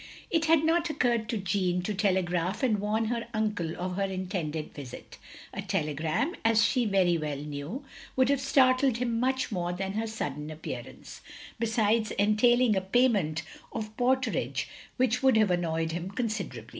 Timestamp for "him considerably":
15.91-16.69